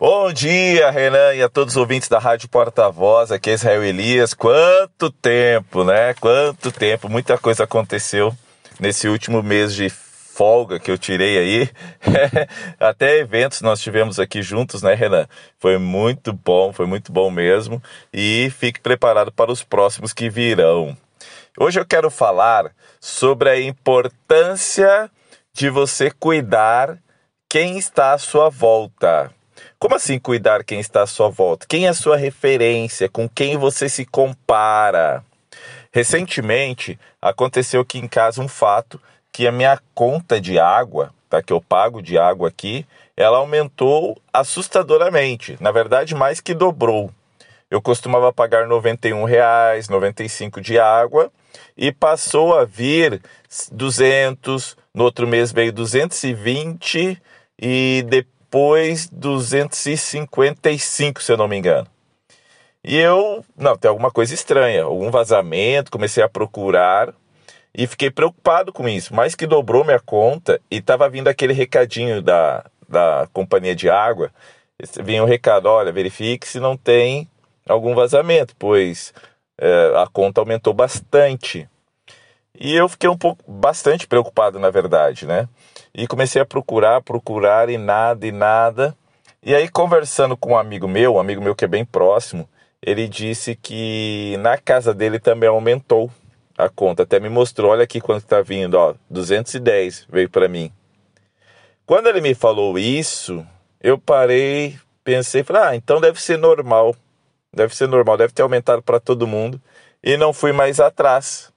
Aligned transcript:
Bom 0.00 0.32
dia, 0.32 0.90
Renan, 0.90 1.34
e 1.34 1.42
a 1.42 1.48
todos 1.50 1.74
os 1.74 1.76
ouvintes 1.76 2.08
da 2.08 2.18
Rádio 2.18 2.48
Porta-Voz. 2.48 3.30
Aqui 3.30 3.50
é 3.50 3.52
Israel 3.52 3.84
Elias. 3.84 4.32
Quanto 4.32 5.10
tempo, 5.10 5.84
né? 5.84 6.14
Quanto 6.14 6.72
tempo. 6.72 7.06
Muita 7.06 7.36
coisa 7.36 7.64
aconteceu 7.64 8.34
nesse 8.80 9.08
último 9.08 9.42
mês 9.42 9.74
de 9.74 9.90
folga 9.90 10.80
que 10.80 10.90
eu 10.90 10.96
tirei 10.96 11.36
aí. 11.36 11.70
Até 12.80 13.18
eventos 13.18 13.60
nós 13.60 13.82
tivemos 13.82 14.18
aqui 14.18 14.40
juntos, 14.40 14.80
né, 14.80 14.94
Renan? 14.94 15.28
Foi 15.58 15.76
muito 15.76 16.32
bom, 16.32 16.72
foi 16.72 16.86
muito 16.86 17.12
bom 17.12 17.30
mesmo. 17.30 17.82
E 18.10 18.50
fique 18.58 18.80
preparado 18.80 19.30
para 19.30 19.52
os 19.52 19.62
próximos 19.62 20.14
que 20.14 20.30
virão. 20.30 20.96
Hoje 21.58 21.78
eu 21.78 21.84
quero 21.84 22.08
falar 22.10 22.72
sobre 22.98 23.50
a 23.50 23.60
importância 23.60 25.10
de 25.52 25.68
você 25.68 26.10
cuidar 26.10 26.96
quem 27.50 27.76
está 27.76 28.14
à 28.14 28.18
sua 28.18 28.48
volta. 28.48 29.30
Como 29.78 29.94
assim 29.94 30.18
cuidar 30.18 30.64
quem 30.64 30.80
está 30.80 31.02
à 31.02 31.06
sua 31.06 31.28
volta? 31.28 31.66
Quem 31.68 31.86
é 31.86 31.92
sua 31.92 32.16
referência? 32.16 33.08
Com 33.08 33.28
quem 33.28 33.56
você 33.56 33.88
se 33.88 34.04
compara? 34.04 35.24
Recentemente 35.92 36.98
aconteceu 37.20 37.80
aqui 37.80 37.98
em 37.98 38.06
casa 38.06 38.42
um 38.42 38.48
fato 38.48 39.00
que 39.32 39.46
a 39.46 39.52
minha 39.52 39.78
conta 39.94 40.40
de 40.40 40.58
água, 40.58 41.12
tá, 41.28 41.42
que 41.42 41.52
eu 41.52 41.60
pago 41.60 42.02
de 42.02 42.18
água 42.18 42.48
aqui, 42.48 42.86
ela 43.16 43.38
aumentou 43.38 44.20
assustadoramente. 44.32 45.56
Na 45.60 45.70
verdade, 45.70 46.14
mais 46.14 46.40
que 46.40 46.54
dobrou. 46.54 47.10
Eu 47.70 47.80
costumava 47.80 48.32
pagar 48.32 48.66
91 48.66 49.24
reais, 49.24 49.88
95 49.88 50.60
de 50.60 50.78
água 50.78 51.30
e 51.76 51.92
passou 51.92 52.56
a 52.58 52.64
vir 52.64 53.20
200, 53.70 54.76
no 54.92 55.04
outro 55.04 55.26
mês 55.26 55.52
veio 55.52 55.72
220 55.72 57.20
e 57.60 58.04
depois 58.08 58.39
255, 58.50 61.22
se 61.22 61.32
eu 61.32 61.36
não 61.36 61.48
me 61.48 61.56
engano. 61.56 61.86
E 62.82 62.96
eu, 62.96 63.44
não, 63.56 63.76
tem 63.76 63.88
alguma 63.88 64.10
coisa 64.10 64.32
estranha, 64.32 64.84
algum 64.84 65.10
vazamento, 65.10 65.90
comecei 65.90 66.22
a 66.22 66.28
procurar 66.28 67.12
e 67.74 67.86
fiquei 67.86 68.10
preocupado 68.10 68.72
com 68.72 68.88
isso. 68.88 69.14
Mais 69.14 69.34
que 69.34 69.46
dobrou 69.46 69.84
minha 69.84 70.00
conta 70.00 70.60
e 70.70 70.76
estava 70.76 71.08
vindo 71.08 71.28
aquele 71.28 71.52
recadinho 71.52 72.22
da, 72.22 72.64
da 72.88 73.28
companhia 73.32 73.74
de 73.74 73.88
água. 73.88 74.30
Vinha 75.04 75.22
um 75.22 75.26
recado: 75.26 75.66
olha, 75.66 75.92
verifique 75.92 76.48
se 76.48 76.58
não 76.58 76.76
tem 76.76 77.28
algum 77.68 77.94
vazamento, 77.94 78.54
pois 78.58 79.12
é, 79.58 79.92
a 79.96 80.06
conta 80.10 80.40
aumentou 80.40 80.72
bastante. 80.72 81.68
E 82.58 82.74
eu 82.74 82.88
fiquei 82.88 83.08
um 83.08 83.16
pouco, 83.16 83.42
bastante 83.46 84.06
preocupado, 84.06 84.58
na 84.58 84.70
verdade, 84.70 85.26
né? 85.26 85.48
E 85.94 86.06
comecei 86.06 86.40
a 86.40 86.46
procurar, 86.46 87.02
procurar 87.02 87.68
e 87.68 87.76
nada, 87.76 88.26
e 88.26 88.32
nada. 88.32 88.96
E 89.42 89.54
aí, 89.54 89.68
conversando 89.68 90.36
com 90.36 90.52
um 90.52 90.58
amigo 90.58 90.86
meu, 90.86 91.14
um 91.14 91.18
amigo 91.20 91.42
meu 91.42 91.54
que 91.54 91.64
é 91.64 91.68
bem 91.68 91.84
próximo, 91.84 92.48
ele 92.82 93.08
disse 93.08 93.56
que 93.56 94.36
na 94.38 94.56
casa 94.56 94.94
dele 94.94 95.18
também 95.18 95.48
aumentou 95.48 96.10
a 96.56 96.68
conta. 96.68 97.02
Até 97.02 97.18
me 97.18 97.28
mostrou, 97.28 97.72
olha 97.72 97.84
aqui 97.84 98.00
quanto 98.00 98.22
está 98.22 98.40
vindo, 98.42 98.74
ó, 98.74 98.94
210 99.08 100.06
veio 100.10 100.28
para 100.30 100.48
mim. 100.48 100.72
Quando 101.86 102.08
ele 102.08 102.20
me 102.20 102.34
falou 102.34 102.78
isso, 102.78 103.44
eu 103.80 103.98
parei, 103.98 104.78
pensei, 105.02 105.42
falei, 105.42 105.62
ah, 105.62 105.76
então 105.76 106.00
deve 106.00 106.20
ser 106.20 106.38
normal. 106.38 106.94
Deve 107.52 107.74
ser 107.74 107.88
normal, 107.88 108.16
deve 108.16 108.32
ter 108.32 108.42
aumentado 108.42 108.80
para 108.82 109.00
todo 109.00 109.26
mundo. 109.26 109.60
E 110.02 110.16
não 110.16 110.32
fui 110.32 110.52
mais 110.52 110.78
atrás. 110.78 111.52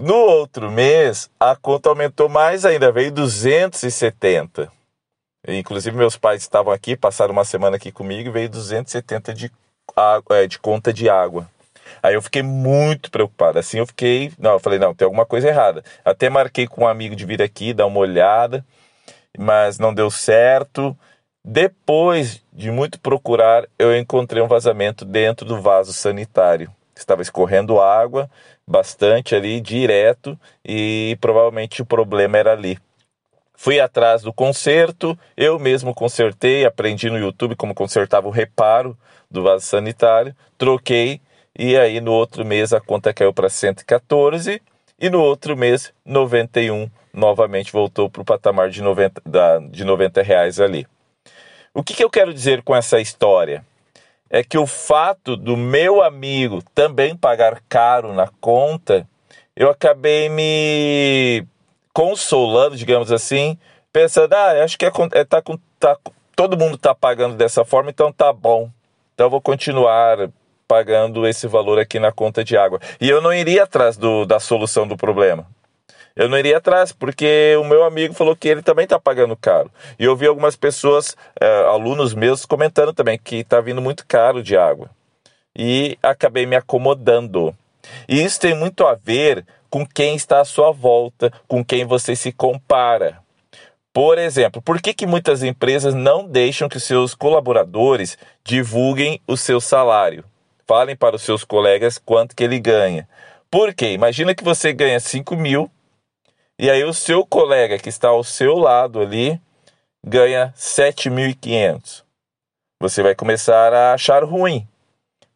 No 0.00 0.14
outro 0.14 0.70
mês, 0.70 1.30
a 1.38 1.54
conta 1.54 1.90
aumentou 1.90 2.28
mais 2.28 2.64
ainda, 2.64 2.90
veio 2.90 3.12
270. 3.12 4.72
Inclusive, 5.46 5.96
meus 5.96 6.16
pais 6.16 6.40
estavam 6.40 6.72
aqui, 6.72 6.96
passaram 6.96 7.32
uma 7.32 7.44
semana 7.44 7.76
aqui 7.76 7.92
comigo 7.92 8.28
e 8.28 8.32
veio 8.32 8.48
270 8.48 9.34
de, 9.34 9.52
água, 9.94 10.38
é, 10.38 10.46
de 10.46 10.58
conta 10.58 10.92
de 10.92 11.10
água. 11.10 11.46
Aí 12.02 12.14
eu 12.14 12.22
fiquei 12.22 12.42
muito 12.42 13.10
preocupado. 13.10 13.58
Assim 13.58 13.78
eu 13.78 13.86
fiquei. 13.86 14.32
Não, 14.38 14.52
eu 14.52 14.60
falei, 14.60 14.78
não, 14.78 14.94
tem 14.94 15.04
alguma 15.04 15.26
coisa 15.26 15.48
errada. 15.48 15.84
Até 16.04 16.30
marquei 16.30 16.66
com 16.66 16.82
um 16.82 16.88
amigo 16.88 17.14
de 17.14 17.26
vir 17.26 17.42
aqui, 17.42 17.74
dar 17.74 17.86
uma 17.86 17.98
olhada, 17.98 18.64
mas 19.36 19.78
não 19.78 19.92
deu 19.92 20.10
certo. 20.10 20.96
Depois 21.44 22.40
de 22.52 22.70
muito 22.70 22.98
procurar, 22.98 23.68
eu 23.78 23.94
encontrei 23.96 24.42
um 24.42 24.48
vazamento 24.48 25.04
dentro 25.04 25.44
do 25.44 25.60
vaso 25.60 25.92
sanitário. 25.92 26.70
Estava 26.94 27.22
escorrendo 27.22 27.80
água 27.80 28.30
bastante 28.66 29.34
ali, 29.34 29.60
direto, 29.60 30.38
e 30.64 31.16
provavelmente 31.20 31.82
o 31.82 31.86
problema 31.86 32.38
era 32.38 32.52
ali. 32.52 32.78
Fui 33.54 33.78
atrás 33.78 34.22
do 34.22 34.32
conserto, 34.32 35.16
eu 35.36 35.58
mesmo 35.58 35.94
consertei, 35.94 36.64
aprendi 36.64 37.08
no 37.08 37.18
YouTube 37.18 37.54
como 37.54 37.74
consertava 37.74 38.26
o 38.26 38.30
reparo 38.30 38.96
do 39.30 39.42
vaso 39.42 39.64
sanitário, 39.64 40.34
troquei 40.58 41.20
e 41.56 41.76
aí 41.76 42.00
no 42.00 42.12
outro 42.12 42.44
mês 42.44 42.72
a 42.72 42.80
conta 42.80 43.12
caiu 43.12 43.32
para 43.32 43.48
114 43.48 44.60
e 44.98 45.10
no 45.10 45.20
outro 45.20 45.56
mês 45.56 45.92
91 46.04 46.90
novamente 47.12 47.72
voltou 47.72 48.08
para 48.08 48.22
o 48.22 48.24
patamar 48.24 48.70
de 48.70 48.82
90, 48.82 49.22
da, 49.24 49.58
de 49.58 49.84
90 49.84 50.22
reais 50.22 50.58
ali. 50.58 50.86
O 51.74 51.82
que, 51.82 51.94
que 51.94 52.02
eu 52.04 52.10
quero 52.10 52.32
dizer 52.32 52.62
com 52.62 52.74
essa 52.74 53.00
história? 53.00 53.64
É 54.34 54.42
que 54.42 54.56
o 54.56 54.66
fato 54.66 55.36
do 55.36 55.58
meu 55.58 56.02
amigo 56.02 56.62
também 56.74 57.14
pagar 57.14 57.62
caro 57.68 58.14
na 58.14 58.28
conta, 58.40 59.06
eu 59.54 59.68
acabei 59.68 60.30
me 60.30 61.46
consolando, 61.92 62.74
digamos 62.74 63.12
assim, 63.12 63.58
pensando, 63.92 64.32
ah, 64.32 64.64
acho 64.64 64.78
que 64.78 64.86
é, 64.86 64.92
é, 65.12 65.24
tá, 65.24 65.42
tá, 65.78 65.98
todo 66.34 66.56
mundo 66.56 66.76
está 66.76 66.94
pagando 66.94 67.36
dessa 67.36 67.62
forma, 67.62 67.90
então 67.90 68.10
tá 68.10 68.32
bom. 68.32 68.70
Então 69.12 69.26
eu 69.26 69.30
vou 69.30 69.40
continuar 69.40 70.30
pagando 70.66 71.26
esse 71.26 71.46
valor 71.46 71.78
aqui 71.78 72.00
na 72.00 72.10
conta 72.10 72.42
de 72.42 72.56
água. 72.56 72.80
E 72.98 73.10
eu 73.10 73.20
não 73.20 73.34
iria 73.34 73.64
atrás 73.64 73.98
do, 73.98 74.24
da 74.24 74.40
solução 74.40 74.88
do 74.88 74.96
problema. 74.96 75.46
Eu 76.14 76.28
não 76.28 76.38
iria 76.38 76.58
atrás, 76.58 76.92
porque 76.92 77.56
o 77.58 77.64
meu 77.64 77.84
amigo 77.84 78.12
falou 78.12 78.36
que 78.36 78.48
ele 78.48 78.62
também 78.62 78.84
está 78.84 78.98
pagando 78.98 79.36
caro. 79.36 79.70
E 79.98 80.04
eu 80.04 80.14
vi 80.14 80.26
algumas 80.26 80.56
pessoas, 80.56 81.16
é, 81.40 81.64
alunos 81.64 82.14
meus, 82.14 82.44
comentando 82.44 82.92
também 82.92 83.18
que 83.18 83.36
está 83.36 83.60
vindo 83.60 83.80
muito 83.80 84.06
caro 84.06 84.42
de 84.42 84.56
água. 84.56 84.90
E 85.56 85.98
acabei 86.02 86.44
me 86.44 86.56
acomodando. 86.56 87.54
E 88.08 88.22
isso 88.22 88.40
tem 88.40 88.54
muito 88.54 88.86
a 88.86 88.94
ver 88.94 89.44
com 89.70 89.86
quem 89.86 90.14
está 90.14 90.40
à 90.40 90.44
sua 90.44 90.70
volta, 90.70 91.32
com 91.48 91.64
quem 91.64 91.84
você 91.84 92.14
se 92.14 92.30
compara. 92.30 93.18
Por 93.92 94.18
exemplo, 94.18 94.60
por 94.62 94.80
que, 94.80 94.94
que 94.94 95.06
muitas 95.06 95.42
empresas 95.42 95.94
não 95.94 96.26
deixam 96.26 96.68
que 96.68 96.80
seus 96.80 97.14
colaboradores 97.14 98.16
divulguem 98.44 99.20
o 99.26 99.36
seu 99.36 99.60
salário? 99.60 100.24
Falem 100.66 100.96
para 100.96 101.16
os 101.16 101.22
seus 101.22 101.44
colegas 101.44 101.98
quanto 101.98 102.34
que 102.34 102.44
ele 102.44 102.58
ganha. 102.58 103.08
Por 103.50 103.74
quê? 103.74 103.92
Imagina 103.92 104.34
que 104.34 104.44
você 104.44 104.72
ganha 104.72 104.98
5 104.98 105.36
mil 105.36 105.70
e 106.62 106.70
aí 106.70 106.84
o 106.84 106.94
seu 106.94 107.26
colega 107.26 107.76
que 107.76 107.88
está 107.88 108.10
ao 108.10 108.22
seu 108.22 108.54
lado 108.54 109.00
ali 109.00 109.40
ganha 110.06 110.54
7.500. 110.56 112.04
Você 112.80 113.02
vai 113.02 113.16
começar 113.16 113.72
a 113.72 113.94
achar 113.94 114.22
ruim. 114.22 114.64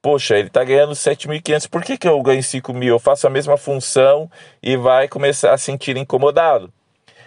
Poxa, 0.01 0.39
ele 0.39 0.47
está 0.47 0.63
ganhando 0.63 0.93
7.500, 0.93 1.69
por 1.69 1.83
que, 1.83 1.99
que 1.99 2.07
eu 2.07 2.23
ganho 2.23 2.41
5 2.41 2.73
mil? 2.73 2.95
Eu 2.95 3.01
faço 3.01 3.27
a 3.27 3.31
mesma 3.31 3.57
função 3.57 4.31
e 4.63 4.77
vai 4.77 5.09
começar 5.09 5.53
a 5.53 5.59
sentir 5.59 5.97
incomodado. 5.97 6.73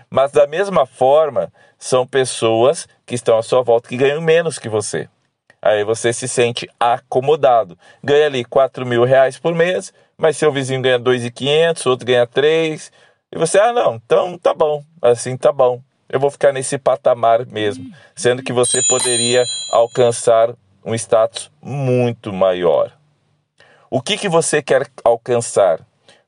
Mas 0.09 0.31
da 0.31 0.47
mesma 0.47 0.85
forma, 0.85 1.51
são 1.77 2.07
pessoas 2.07 2.87
que 3.05 3.15
estão 3.15 3.37
à 3.37 3.43
sua 3.43 3.61
volta 3.61 3.89
que 3.89 3.97
ganham 3.97 4.21
menos 4.21 4.57
que 4.57 4.69
você. 4.69 5.09
Aí 5.61 5.83
você 5.83 6.13
se 6.13 6.25
sente 6.25 6.69
acomodado. 6.79 7.77
Ganha 8.01 8.27
ali 8.27 8.45
4 8.45 8.85
mil 8.85 9.03
reais 9.03 9.37
por 9.37 9.53
mês, 9.53 9.93
mas 10.17 10.37
seu 10.37 10.53
vizinho 10.53 10.81
ganha 10.81 10.97
2.500, 10.97 11.85
outro 11.85 12.05
ganha 12.05 12.25
3. 12.25 12.89
E 13.31 13.37
você, 13.37 13.59
ah, 13.59 13.71
não, 13.71 13.95
então 13.95 14.37
tá 14.37 14.53
bom, 14.53 14.83
assim 15.01 15.37
tá 15.37 15.51
bom. 15.51 15.81
Eu 16.09 16.19
vou 16.19 16.31
ficar 16.31 16.51
nesse 16.51 16.77
patamar 16.79 17.45
mesmo, 17.45 17.93
sendo 18.15 18.41
que 18.41 18.51
você 18.51 18.81
poderia 18.87 19.43
alcançar 19.71 20.55
um 20.83 20.95
status 20.95 21.51
muito 21.61 22.33
maior. 22.33 22.91
O 23.91 24.01
que, 24.01 24.17
que 24.17 24.27
você 24.27 24.61
quer 24.61 24.87
alcançar? 25.03 25.79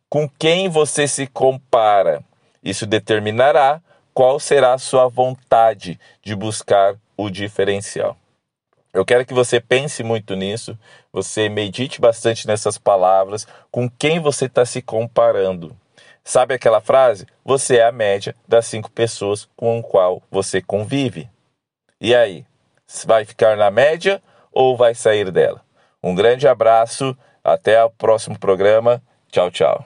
Com 0.07 0.29
quem 0.29 0.69
você 0.69 1.07
se 1.07 1.25
compara? 1.25 2.23
Isso 2.63 2.85
determinará 2.85 3.81
qual 4.13 4.39
será 4.39 4.73
a 4.73 4.77
sua 4.77 5.07
vontade 5.07 5.99
de 6.21 6.35
buscar 6.35 6.95
o 7.17 7.29
diferencial. 7.29 8.15
Eu 8.93 9.05
quero 9.05 9.25
que 9.25 9.33
você 9.33 9.59
pense 9.59 10.03
muito 10.03 10.35
nisso, 10.35 10.77
você 11.13 11.47
medite 11.47 12.01
bastante 12.01 12.45
nessas 12.45 12.77
palavras, 12.77 13.47
com 13.71 13.89
quem 13.89 14.19
você 14.19 14.45
está 14.45 14.65
se 14.65 14.81
comparando. 14.81 15.75
Sabe 16.23 16.53
aquela 16.53 16.79
frase? 16.79 17.25
Você 17.43 17.77
é 17.77 17.85
a 17.85 17.91
média 17.91 18.35
das 18.47 18.67
cinco 18.67 18.91
pessoas 18.91 19.49
com 19.55 19.81
qual 19.81 20.21
você 20.29 20.61
convive. 20.61 21.29
E 21.99 22.15
aí? 22.15 22.45
Vai 23.05 23.25
ficar 23.25 23.57
na 23.57 23.71
média 23.71 24.21
ou 24.51 24.75
vai 24.75 24.93
sair 24.93 25.31
dela? 25.31 25.61
Um 26.03 26.13
grande 26.13 26.47
abraço, 26.47 27.17
até 27.43 27.83
o 27.83 27.89
próximo 27.89 28.37
programa. 28.37 29.01
Tchau, 29.31 29.49
tchau. 29.49 29.85